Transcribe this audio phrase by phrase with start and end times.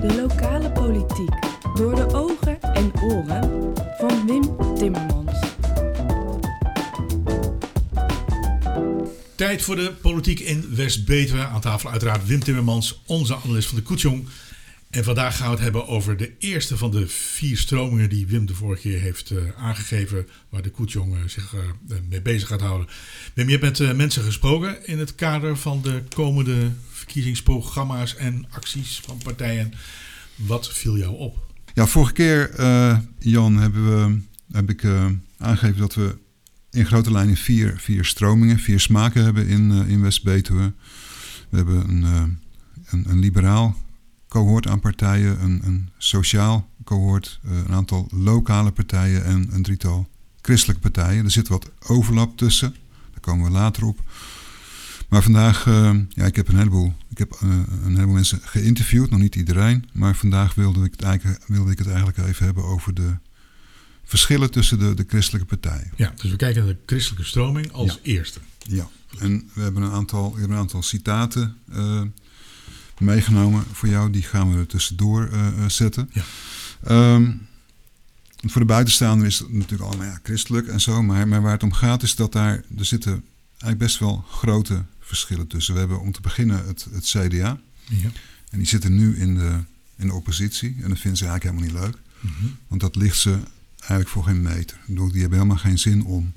[0.00, 1.30] De lokale politiek
[1.74, 5.38] door de ogen en oren van Wim Timmermans.
[9.34, 11.46] Tijd voor de politiek in West-Betuwe.
[11.46, 14.28] Aan tafel uiteraard Wim Timmermans, onze analist van de Koetsjong.
[14.98, 18.46] En vandaag gaan we het hebben over de eerste van de vier stromingen die Wim
[18.46, 21.60] de vorige keer heeft uh, aangegeven, waar de Koetsjong uh, zich uh,
[22.08, 22.88] mee bezig gaat houden.
[23.34, 29.00] Wim, je hebt met mensen gesproken in het kader van de komende verkiezingsprogramma's en acties
[29.04, 29.72] van partijen.
[30.34, 31.38] Wat viel jou op?
[31.74, 32.50] Ja, vorige keer,
[33.18, 34.20] Jan, hebben we,
[34.52, 34.84] heb ik
[35.38, 36.16] aangegeven dat we
[36.70, 40.72] in grote lijnen vier, vier stromingen, vier smaken hebben in, in West-Betuwe.
[41.48, 42.02] We hebben een,
[42.86, 43.86] een, een liberaal
[44.28, 50.08] cohort aan partijen, een, een sociaal cohort, eh, een aantal lokale partijen en een drietal
[50.40, 51.24] christelijke partijen.
[51.24, 52.74] Er zit wat overlap tussen,
[53.10, 54.00] daar komen we later op.
[55.08, 57.50] Maar vandaag, uh, ja, ik heb een heleboel, ik heb, uh,
[57.84, 59.88] een heleboel mensen geïnterviewd, nog niet iedereen.
[59.92, 63.16] Maar vandaag wilde ik het eigenlijk, wilde ik het eigenlijk even hebben over de
[64.04, 65.92] verschillen tussen de, de christelijke partijen.
[65.96, 68.40] Ja, dus we kijken naar de christelijke stroming als eerste.
[68.58, 68.88] Ja,
[69.18, 71.56] en we hebben een aantal, we hebben een aantal citaten
[73.00, 74.10] meegenomen voor jou.
[74.10, 76.10] Die gaan we er tussendoor uh, zetten.
[76.12, 77.14] Ja.
[77.14, 77.46] Um,
[78.46, 81.02] voor de buitenstaander is het natuurlijk allemaal ja, christelijk en zo.
[81.02, 82.62] Maar, maar waar het om gaat is dat daar...
[82.78, 85.74] Er zitten eigenlijk best wel grote verschillen tussen.
[85.74, 87.60] We hebben om te beginnen het, het CDA.
[87.84, 88.10] Ja.
[88.50, 89.58] En die zitten nu in de,
[89.96, 90.76] in de oppositie.
[90.82, 92.02] En dat vinden ze eigenlijk helemaal niet leuk.
[92.20, 92.56] Mm -hmm.
[92.68, 93.38] Want dat ligt ze
[93.78, 94.76] eigenlijk voor geen meter.
[94.86, 96.32] Die hebben helemaal geen zin om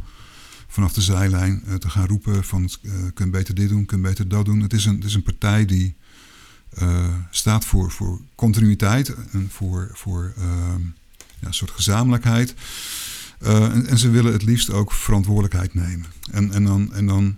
[0.67, 2.69] vanaf de zijlijn uh, te gaan roepen van...
[2.81, 4.59] Uh, kun beter dit doen, kun beter dat doen.
[4.59, 5.95] Het is een, het is een partij die
[6.79, 10.45] uh, staat voor, voor continuïteit en voor, voor uh,
[11.39, 12.53] ja, een soort gezamenlijkheid.
[13.43, 16.05] Uh, en, ze willen het liefst ook verantwoordelijkheid nemen.
[16.31, 17.35] En, en dan, en dan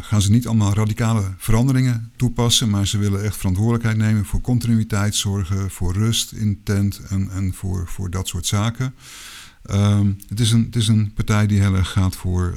[0.00, 5.14] gaan ze niet allemaal radicale veranderingen toepassen, maar ze willen echt verantwoordelijkheid nemen voor continuïteit,
[5.14, 8.94] zorgen voor rust in tent en, en voor, voor dat soort zaken.
[10.28, 12.54] het, is een, het is een partij die heel erg gaat voor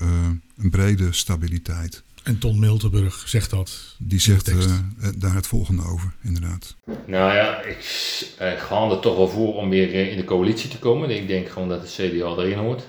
[0.58, 2.04] een brede stabiliteit.
[2.24, 3.96] En Ton Miltenburg zegt dat.
[4.00, 4.78] Die zegt uh,
[5.18, 6.76] daar het volgende over, inderdaad.
[6.86, 7.78] Nou ja, ik
[8.42, 11.10] uh, ga er toch wel voor om weer in de coalitie te komen.
[11.10, 12.84] Ik denk gewoon dat het CDA erin hoort.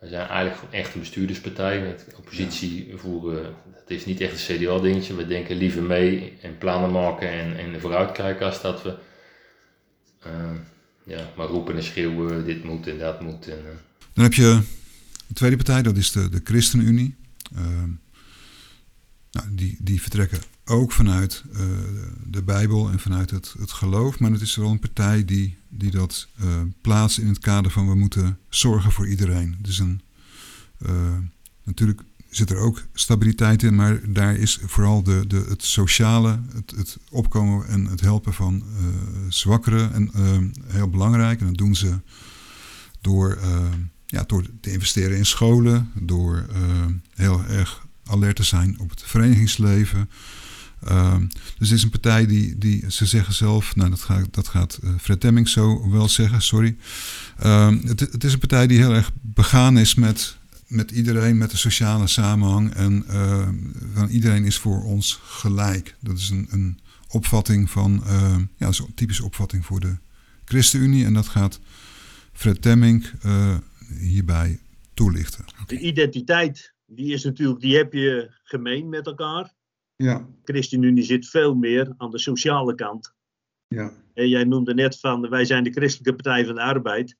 [0.00, 1.80] We zijn eigenlijk gewoon echt een bestuurderspartij.
[1.80, 2.96] Met oppositie ja.
[2.96, 5.16] voeren, dat is niet echt een CDA-dingetje.
[5.16, 8.94] We denken liever mee en plannen maken en, en vooruitkijken als dat we
[10.26, 10.50] uh,
[11.04, 13.48] ja, maar roepen en schreeuwen, dit moet en dat moet.
[13.48, 13.58] En,
[14.12, 14.60] Dan heb je
[15.26, 17.14] de tweede partij, dat is de, de ChristenUnie.
[19.34, 21.60] Nou, die, die vertrekken ook vanuit uh,
[22.26, 24.18] de Bijbel en vanuit het, het geloof.
[24.18, 26.46] Maar het is wel een partij die, die dat uh,
[26.80, 29.56] plaatst in het kader van we moeten zorgen voor iedereen.
[29.60, 30.00] Dus een,
[30.86, 30.90] uh,
[31.64, 32.00] natuurlijk
[32.30, 36.98] zit er ook stabiliteit in, maar daar is vooral de, de, het sociale, het, het
[37.10, 38.62] opkomen en het helpen van
[39.28, 40.10] zwakkeren en,
[40.66, 41.40] heel belangrijk.
[41.40, 41.98] En dat doen ze
[43.00, 43.38] door,
[44.06, 46.46] ja, door te investeren in scholen, door
[48.14, 50.10] alert te zijn op het verenigingsleven.
[50.88, 51.16] Uh,
[51.58, 54.78] dus het is een partij die, die ze zeggen zelf, nou dat gaat, dat gaat
[54.84, 56.76] uh, Fred Demming zo wel zeggen, sorry.
[57.44, 60.36] Uh, het, het, is een partij die heel erg begaan is met,
[60.66, 62.74] met iedereen, met de sociale samenhang.
[62.74, 63.54] En ehm,
[63.94, 65.96] van iedereen is voor ons gelijk.
[66.00, 69.96] Dat is een, een opvatting van, ehm, ja, zo'n typische opvatting voor de
[70.44, 71.04] ChristenUnie.
[71.04, 71.60] En dat gaat
[72.32, 73.56] Fred Demming eh,
[73.98, 74.58] hierbij
[74.94, 75.44] toelichten.
[75.66, 79.52] De identiteit die is natuurlijk, die heb je gemeen met elkaar.
[79.96, 80.28] Ja.
[80.44, 83.14] ChristenUnie zit veel meer aan de sociale kant.
[83.68, 83.92] Ja.
[84.14, 87.16] En jij noemde net van, wij zijn de Christelijke Partij van de Arbeid.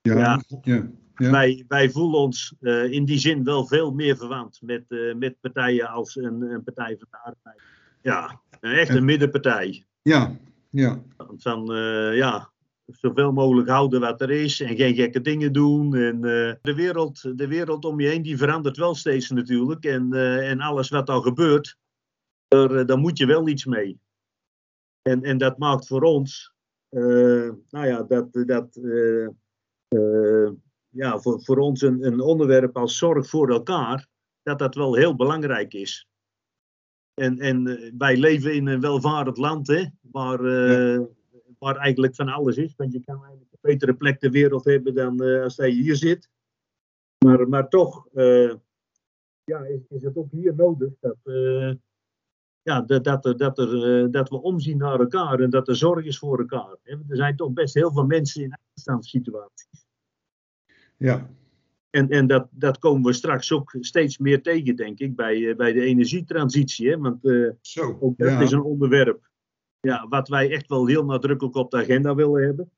[0.00, 0.42] Ja, ja.
[0.62, 0.90] ja.
[1.14, 1.30] ja.
[1.30, 5.40] Wij, wij voelen ons uh, in die zin wel veel meer verwant met, uh, met
[5.40, 7.62] partijen als een, een, Partij van de Arbeid.
[8.02, 9.86] Ja, echt een en, middenpartij.
[10.02, 10.36] Ja,
[10.70, 11.02] ja.
[11.36, 12.50] Van, uh, ja,
[12.96, 15.94] zoveel mogelijk houden wat er is en geen gekke dingen doen.
[15.94, 19.84] En, uh, de, wereld, de wereld om je heen die verandert wel steeds natuurlijk.
[19.84, 21.76] En, uh, en alles wat dan gebeurt,
[22.48, 24.00] er, uh, daar moet je wel iets mee.
[25.02, 26.52] En, en dat maakt voor ons,
[26.90, 28.80] nou ja, dat, dat
[30.88, 34.06] ja, voor, voor ons een, een onderwerp als zorg voor elkaar,
[34.42, 36.08] dat dat wel heel belangrijk is.
[37.14, 37.64] En, en
[37.98, 41.17] wij leven in een welvarend land, hè, waar, ja
[41.58, 42.74] waar eigenlijk van alles is.
[42.76, 45.96] Want je kan eigenlijk een betere plek ter wereld hebben dan uh, als je hier
[45.96, 46.28] zit.
[47.24, 48.54] Maar, maar toch uh,
[49.44, 51.72] ja, is, is, het ook hier nodig dat, uh,
[52.62, 56.04] ja, dat, dat, er, dat, er, dat we omzien naar elkaar en dat er zorg
[56.04, 56.76] is voor elkaar.
[56.82, 59.86] Er zijn toch best heel veel mensen in uitstandssituaties.
[60.96, 61.30] Ja.
[61.90, 65.72] En, en dat, dat komen we straks ook steeds meer tegen, denk ik, bij, bij
[65.72, 66.90] de energietransitie.
[66.90, 66.98] Hè?
[66.98, 67.20] Want
[67.60, 68.40] Zo, ook dat ja.
[68.40, 69.27] is een onderwerp
[69.80, 72.70] ja, wat wij echt wel heel nadrukkelijk op de agenda willen hebben.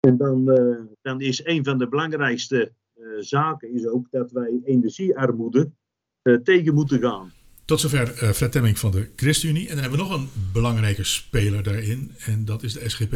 [0.00, 4.60] En dan, eh, dan is een van de belangrijkste eh, zaken is ook dat wij
[4.64, 5.70] energiearmoede
[6.22, 7.32] eh, tegen moeten gaan.
[7.64, 9.68] Tot zover uh, Fred Temming van de ChristenUnie.
[9.68, 12.14] En dan hebben we nog een belangrijke speler daarin.
[12.18, 13.14] En dat is de SGP.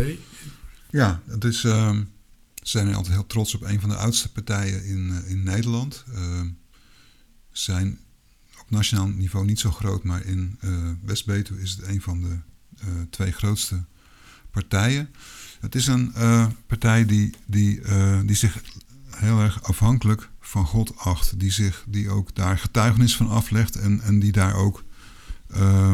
[0.90, 1.90] Ja, het is, uh,
[2.54, 6.04] ze zijn altijd heel trots op een van de oudste partijen in, in Nederland.
[6.14, 6.40] Uh,
[7.52, 7.98] zijn
[8.60, 10.58] op nationaal niveau niet zo groot, maar in
[11.04, 12.38] West-Betuwe is het een van de
[13.10, 13.84] twee grootste
[14.50, 15.08] partijen.
[15.60, 16.12] Het is een
[16.66, 17.80] partij die, die,
[18.24, 18.62] die zich
[19.10, 21.40] heel erg afhankelijk van God acht.
[21.40, 24.84] Die, zich, die ook daar getuigenis van aflegt en, en die daar ook
[25.56, 25.92] uh,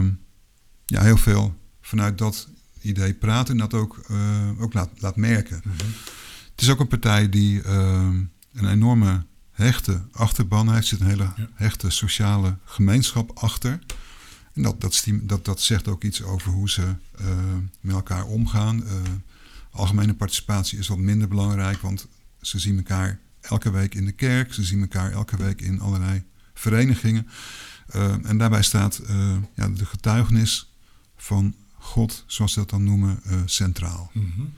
[0.86, 2.48] ja, heel veel vanuit dat
[2.80, 4.00] idee praat en dat ook,
[4.58, 5.60] ook laat, laat merken.
[5.64, 5.92] Mm -hmm.
[6.54, 8.08] Het is ook een partij die uh,
[8.52, 10.80] een enorme hechte achterban heeft.
[10.80, 13.78] Er zit een hele hechte sociale gemeenschap achter.
[14.54, 17.26] En dat, dat, dat, dat zegt ook iets over hoe ze uh,
[17.80, 18.84] met elkaar omgaan.
[19.70, 22.06] algemene participatie is wat minder belangrijk, want
[22.40, 24.54] ze zien elkaar elke week in de kerk.
[24.54, 26.22] Ze zien elkaar elke week in allerlei
[26.54, 27.26] verenigingen.
[27.94, 30.72] Uh, en daarbij staat uh, ja, de getuigenis
[31.16, 34.10] van God, zoals ze dat dan noemen, uh, centraal.
[34.12, 34.52] Mm -hmm.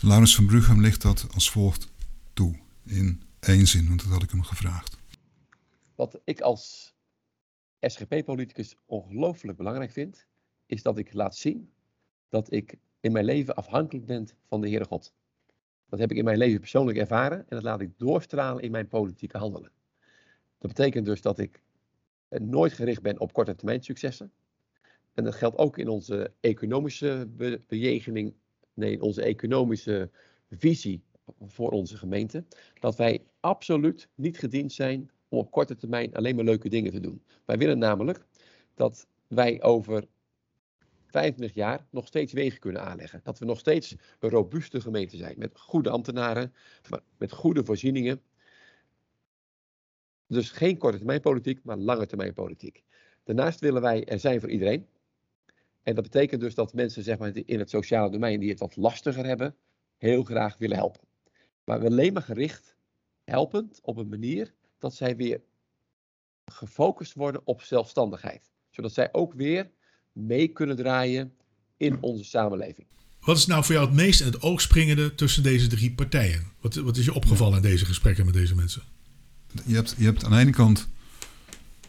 [0.00, 1.88] Laurens van Brughem ligt dat als volgt
[2.32, 2.58] toe.
[2.84, 4.96] In één zin, want dat had ik hem gevraagd.
[5.94, 6.92] Wat ik als
[7.80, 10.26] SGP-politicus ongelooflijk belangrijk vind,
[10.66, 11.72] is dat ik laat zien
[12.28, 15.14] dat ik in mijn leven afhankelijk ben van de Heere God.
[15.88, 18.88] Dat heb ik in mijn leven persoonlijk ervaren en dat laat ik doorstralen in mijn
[18.88, 19.70] politieke handelen.
[20.58, 21.62] Dat betekent dus dat ik
[22.28, 24.32] nooit gericht ben op korte termijn successen.
[25.14, 28.34] En dat geldt ook in onze economische be bejegening,
[28.74, 30.10] nee, in onze economische
[30.50, 31.02] visie
[31.40, 32.44] voor onze gemeente.
[32.80, 37.00] Dat wij absoluut niet gediend zijn om op korte termijn alleen maar leuke dingen te
[37.00, 37.22] doen.
[37.44, 38.26] Wij willen namelijk
[38.74, 40.06] dat wij over
[41.06, 43.20] 25 jaar nog steeds wegen kunnen aanleggen.
[43.22, 45.34] Dat we nog steeds een robuuste gemeente zijn.
[45.38, 46.52] Met goede ambtenaren,
[46.88, 48.22] maar met goede voorzieningen.
[50.26, 52.82] Dus geen korte termijn politiek, maar lange termijn politiek.
[53.24, 54.86] Daarnaast willen wij er zijn voor iedereen.
[55.82, 58.76] En dat betekent dus dat mensen zeg maar, in het sociale domein die het wat
[58.76, 59.56] lastiger hebben,
[59.96, 61.00] heel graag willen helpen.
[61.64, 62.76] Maar alleen maar gericht
[63.24, 65.40] helpend op een manier dat zij weer
[66.44, 68.50] gefocust worden op zelfstandigheid.
[68.70, 69.70] Zodat zij ook weer
[70.12, 71.32] mee kunnen draaien
[71.76, 72.86] in onze samenleving.
[73.20, 76.52] Wat is nou voor jou het meest in het oog springende tussen deze drie partijen?
[76.60, 78.82] Wat, wat is je opgevallen in deze gesprekken met deze mensen?
[79.64, 80.88] Je hebt, je hebt aan de ene kant.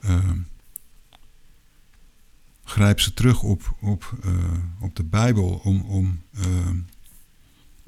[0.03, 0.31] Uh,
[2.63, 6.69] grijp ze terug op, op, uh, op de Bijbel om, om, uh,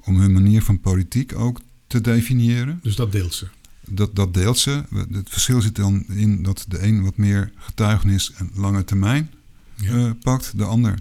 [0.04, 2.80] om hun manier van politiek ook te definiëren.
[2.84, 3.48] Dus dat deelt ze?
[3.88, 4.84] Dat, dat deelt ze.
[5.12, 9.30] Het verschil zit dan in dat de een wat meer getuigenis en lange termijn
[9.76, 9.94] ja.
[9.94, 10.58] uh, pakt.
[10.58, 11.00] De ander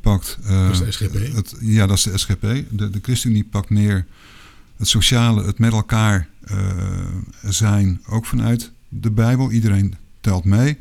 [0.00, 0.38] pakt...
[0.42, 1.34] Uh, dat is de SGP?
[1.34, 2.40] Het, ja, dat is de SGP.
[2.70, 4.06] De, de ChristenUnie pakt meer
[4.76, 7.06] het sociale, het met elkaar uh,
[7.42, 9.50] zijn, ook vanuit de Bijbel.
[9.50, 10.78] Iedereen telt mee.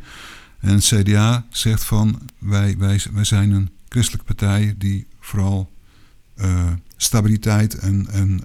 [0.60, 5.72] En het CDA zegt van, wij, wij, wij zijn een christelijke partij die vooral
[6.98, 8.42] stabiliteit en, en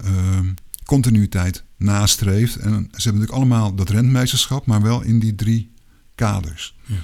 [0.85, 2.57] continuïteit nastreeft.
[2.57, 5.73] En ze hebben natuurlijk allemaal dat rentmeesterschap, maar wel in die drie
[6.15, 6.75] kaders.
[6.87, 6.95] Ja.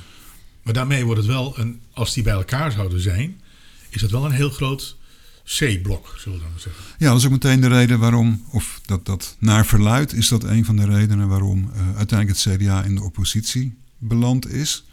[0.63, 3.41] Maar daarmee wordt het wel een, als die bij elkaar zouden zijn,
[3.89, 4.97] is het wel een heel groot
[5.45, 6.85] C-blok, zullen we dan zeggen.
[6.99, 10.45] Ja, dat is ook meteen de reden waarom, of dat, dat naar verluid is dat
[10.45, 14.85] een van de redenen waarom uh, uiteindelijk het CDA in de oppositie beland is.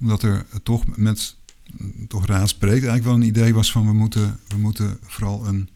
[0.00, 1.36] Omdat er toch met,
[2.08, 5.68] toch raadsbreed eigenlijk wel een idee was van we moeten, we moeten vooral een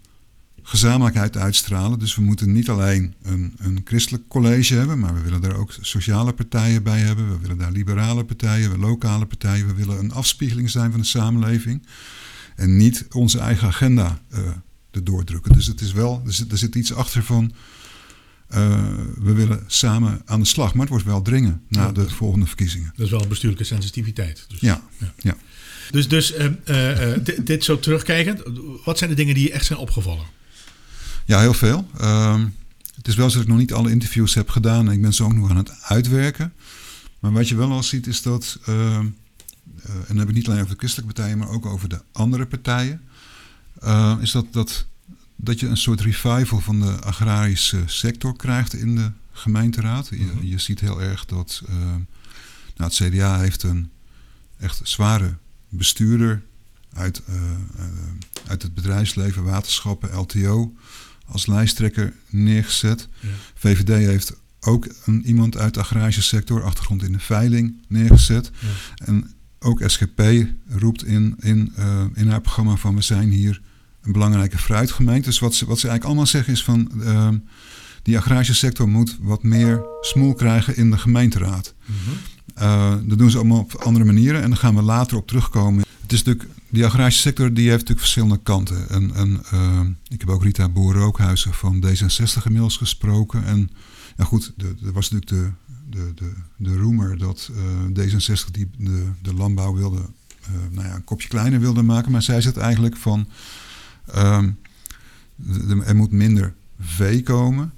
[0.62, 1.98] gezamenlijkheid uitstralen.
[1.98, 5.74] Dus we moeten niet alleen een, een christelijk college hebben, maar we willen daar ook
[5.80, 7.30] sociale partijen bij hebben.
[7.30, 9.66] We willen daar liberale partijen, lokale partijen.
[9.66, 11.86] We willen een afspiegeling zijn van de samenleving.
[12.56, 14.38] En niet onze eigen agenda uh,
[14.90, 15.52] erdoor drukken.
[15.52, 17.52] Dus het is wel, er zit, er zit iets achter van.
[18.54, 18.84] Uh,
[19.18, 22.46] we willen samen aan de slag, maar het wordt wel dringen na ja, de volgende
[22.46, 22.92] verkiezingen.
[22.96, 24.44] Dat is wel bestuurlijke sensitiviteit.
[24.48, 25.12] Dus, ja, ja.
[25.18, 25.36] ja.
[25.90, 26.34] Dus, dus
[26.66, 28.42] uh, dit, dit zo terugkijkend,
[28.84, 30.26] wat zijn de dingen die je echt zijn opgevallen?
[31.24, 31.88] Ja, heel veel.
[32.00, 32.42] Uh,
[32.96, 35.14] het is wel zo dat ik nog niet alle interviews heb gedaan en ik ben
[35.14, 36.52] zo ook nog aan het uitwerken.
[37.20, 39.00] Maar wat je wel al ziet is dat, uh, uh,
[39.84, 42.46] en dan heb ik niet alleen over de christelijke partijen, maar ook over de andere
[42.46, 43.00] partijen,
[44.20, 44.86] is dat, dat,
[45.36, 50.08] dat je een soort revival van de agrarische sector krijgt in de gemeenteraad.
[50.08, 51.62] Je, je ziet heel erg dat
[52.76, 53.90] nou, het CDA heeft een
[54.58, 55.34] echt zware
[55.68, 56.42] bestuurder
[56.92, 57.22] uit,
[58.46, 60.74] uit het bedrijfsleven, waterschappen, LTO
[61.26, 63.08] als lijsttrekker neergezet.
[63.20, 63.28] Ja.
[63.54, 68.50] VVD heeft ook een, iemand uit de agrarische sector, achtergrond in de veiling, neergezet.
[68.58, 69.06] Ja.
[69.06, 70.22] En ook SGP
[70.68, 73.60] roept in, in, uh, in haar programma van we zijn hier
[74.02, 75.28] een belangrijke fruitgemeente.
[75.28, 77.28] Dus wat ze, wat ze eigenlijk allemaal zeggen is van uh,
[78.02, 81.74] die agrarische sector moet wat meer smoel krijgen in de gemeenteraad.
[82.58, 85.84] uh, dat doen ze allemaal op andere manieren en daar gaan we later op terugkomen.
[86.02, 88.88] Het is natuurlijk, die agrarische sector die heeft natuurlijk verschillende kanten.
[88.88, 89.40] En, en
[90.08, 93.44] ik heb ook Rita Boer-Rookhuizen van D66 inmiddels gesproken.
[93.44, 93.70] En
[94.16, 94.52] ja goed,
[94.84, 99.74] er was natuurlijk de, de, de, de roemer dat uh, D66 die de, de landbouw
[99.74, 102.12] wilde, uh, nou ja, een kopje kleiner wilde maken.
[102.12, 103.28] Maar zij zegt eigenlijk van,
[105.36, 107.72] de, er moet minder vee komen.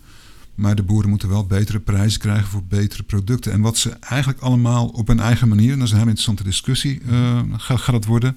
[0.55, 3.53] Maar de boeren moeten wel betere prijzen krijgen voor betere producten.
[3.53, 6.45] En wat ze eigenlijk allemaal op hun eigen manier, en dat is een hele interessante
[6.45, 7.01] discussie,
[7.57, 8.37] gaat, gaat het worden,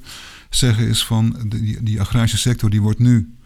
[0.49, 3.37] zeggen is van die, die agrarische sector die wordt nu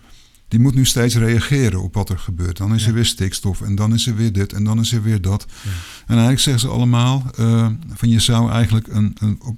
[0.52, 2.58] die moet nu steeds reageren op wat er gebeurt.
[2.58, 5.04] Dan is er weer stikstof en dan is er weer dit en dan is er
[5.04, 5.46] weer dat.
[5.64, 5.70] Ja.
[6.02, 9.58] En eigenlijk zeggen ze allemaal uh, van je zou eigenlijk een, een, op,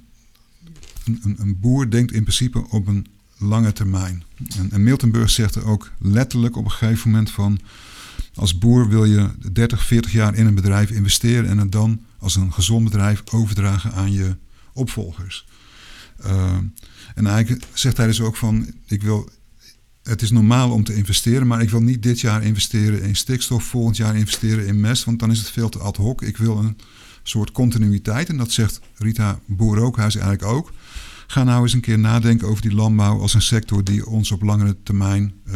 [1.04, 3.06] een, een, boer denkt in principe op een
[3.38, 4.24] lange termijn.
[4.58, 7.60] En, en Miltenburg zegt er ook letterlijk op een gegeven moment van
[8.34, 12.36] als boer wil je 30, 40 jaar in een bedrijf investeren en het dan als
[12.36, 14.36] een gezond bedrijf overdragen aan je
[14.72, 15.46] opvolgers.
[16.26, 16.56] Uh,
[17.14, 19.30] en eigenlijk zegt hij dus ook van ik wil
[20.02, 23.64] het is normaal om te investeren, maar ik wil niet dit jaar investeren in stikstof,
[23.64, 26.22] volgend jaar investeren in mest, want dan is het veel te ad hoc.
[26.22, 26.76] Ik wil een
[27.22, 30.72] soort continuïteit en dat zegt Rita Boer-Rookhuis eigenlijk ook.
[31.26, 34.42] Ga nou eens een keer nadenken over die landbouw als een sector die ons op
[34.42, 35.54] langere termijn uh,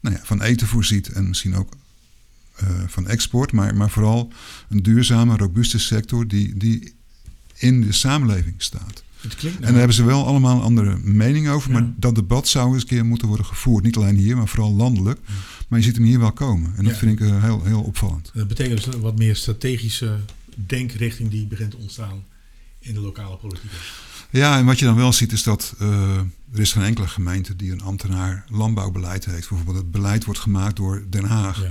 [0.00, 1.72] nou ja, van eten voorziet en misschien ook
[2.62, 4.32] uh, van export, maar, maar vooral
[4.68, 6.94] een duurzame, robuuste sector die, die
[7.54, 9.04] in de samenleving staat.
[9.42, 9.54] Nou.
[9.54, 11.70] En daar hebben ze wel allemaal een andere mening over.
[11.70, 13.84] Maar dat debat zou eens een keer moeten worden gevoerd.
[13.84, 15.18] Niet alleen hier, maar vooral landelijk.
[15.26, 15.34] Ja.
[15.68, 16.72] Maar je ziet hem hier wel komen.
[16.76, 16.98] En dat ja.
[16.98, 18.30] vind ik uh, heel, heel opvallend.
[18.34, 20.16] Dat betekent dus een wat meer strategische
[20.54, 22.24] denkrichting die begint te ontstaan
[22.78, 23.70] in de lokale politiek.
[24.30, 26.16] Ja, en wat je dan wel ziet is dat uh,
[26.52, 29.48] er is geen enkele gemeente die een ambtenaar landbouwbeleid heeft.
[29.48, 31.64] Bijvoorbeeld het beleid wordt gemaakt door Den Haag.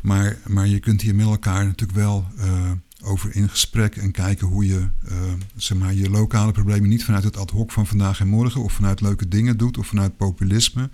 [0.00, 2.70] Maar, maar je kunt hier met elkaar natuurlijk wel uh,
[3.04, 7.24] over in gesprek en kijken hoe je uh, zeg maar, je lokale problemen niet vanuit
[7.24, 10.90] het ad hoc van vandaag en morgen of vanuit leuke dingen doet of vanuit populisme,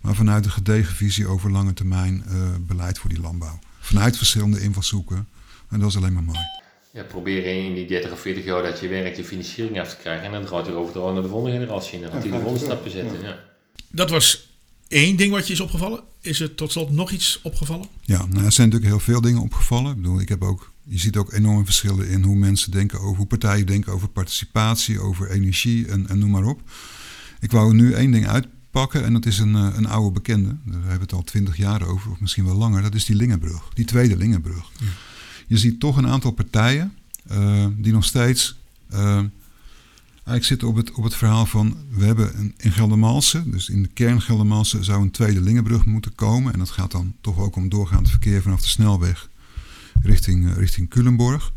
[0.00, 3.58] maar vanuit een gedegen visie over lange termijn uh, beleid voor die landbouw.
[3.80, 5.28] Vanuit verschillende invalshoeken.
[5.68, 6.38] En dat is alleen maar mooi.
[6.90, 9.96] Ja, proberen in die 30 of 40 jaar dat je werkt de financiering af te
[9.96, 12.38] krijgen en dan gaat het over naar de volgende generatie en dan gaat hij de
[12.38, 13.22] volgende stappen zetten.
[13.22, 13.38] Ja.
[13.90, 14.48] Dat was
[14.88, 16.00] één ding wat je is opgevallen.
[16.20, 17.86] Is er tot slot nog iets opgevallen?
[18.00, 19.90] Ja, nou, er zijn natuurlijk heel veel dingen opgevallen.
[19.90, 23.16] Ik bedoel, ik heb ook je ziet ook enorme verschillen in hoe mensen denken over,
[23.16, 26.62] hoe partijen denken over participatie, over energie en, en noem maar op.
[27.40, 30.56] Ik wou nu één ding uitpakken en dat is een, een oude bekende.
[30.64, 32.82] Daar hebben we het al twintig jaar over, of misschien wel langer.
[32.82, 34.70] Dat is die Lingenbrug, die tweede Lingenbrug.
[34.78, 34.86] Ja.
[35.46, 36.92] Je ziet toch een aantal partijen
[37.32, 38.58] uh, die nog steeds
[38.92, 38.98] uh,
[40.14, 41.76] eigenlijk zitten op het, op het verhaal van...
[41.90, 44.84] we hebben een, in Geldermalsen, dus in de kern Geldermalsen...
[44.84, 46.52] zou een tweede Lingenbrug moeten komen.
[46.52, 49.28] En dat gaat dan toch ook om doorgaand verkeer vanaf de snelweg
[50.02, 51.52] richting, richting Culemborg.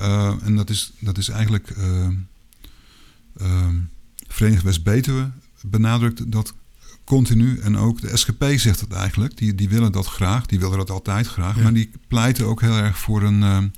[0.00, 3.68] Uh, en dat is, dat is eigenlijk uh,
[4.28, 5.30] Verenigd West-Betuwe
[5.62, 6.54] benadrukt dat
[7.04, 7.58] continu.
[7.58, 9.36] En ook de SGP zegt het eigenlijk.
[9.36, 10.46] Die, die willen dat graag.
[10.46, 11.56] Die willen dat altijd graag.
[11.56, 11.62] Ja.
[11.62, 13.72] Maar die pleiten ook heel erg voor een,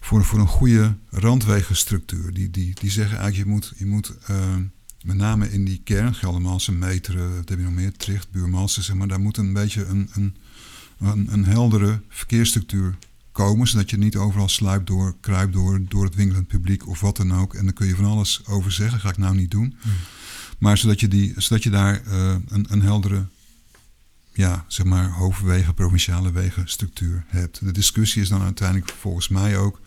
[0.00, 2.34] voor, voor een goede randwegenstructuur.
[2.34, 4.12] Die, die, die zeggen eigenlijk je moet, je moet
[5.04, 8.96] met name in die kern, Geldermalsen, Meteren, wat heb je nog meer, Tricht, Buurmalsen, zeg
[8.96, 10.36] maar, daar moet een beetje een, een
[10.98, 12.96] een, een heldere verkeersstructuur
[13.32, 17.16] komen, zodat je niet overal sluipt door, kruipt door, door het winkelend publiek of wat
[17.16, 17.54] dan ook.
[17.54, 19.76] En daar kun je van alles over zeggen, ga ik nou niet doen.
[19.80, 19.92] Hmm.
[20.58, 23.26] Maar zodat je, die, zodat je daar uh, een, een heldere,
[24.32, 27.64] ja, zeg maar, hoofdwegen, provinciale wegenstructuur hebt.
[27.64, 29.80] De discussie is dan uiteindelijk volgens mij ook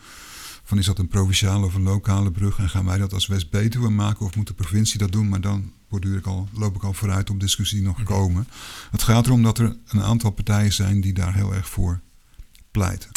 [0.64, 3.90] van is dat een provinciale of een lokale brug en gaan wij dat als West-Betuwe
[3.90, 6.94] maken of moet de provincie dat doen, maar dan borduur ik al, loop ik al
[6.94, 8.18] vooruit op discussie die nog okay.
[8.18, 8.48] komen.
[8.92, 12.00] Het gaat erom dat er een aantal partijen zijn die daar heel erg voor
[12.72, 13.10] pleiten.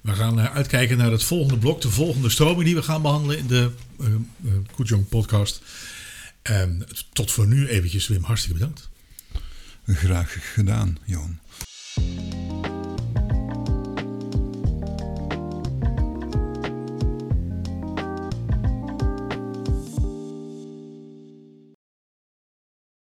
[0.00, 3.46] We gaan uitkijken naar het volgende blok, de volgende stroming die we gaan behandelen in
[3.46, 3.70] de
[4.00, 4.08] uh,
[4.40, 5.62] uh, Koetjong podcast.
[6.42, 8.88] Um, tot voor nu eventjes Wim, hartstikke bedankt.
[9.86, 11.38] Graag gedaan, Jan.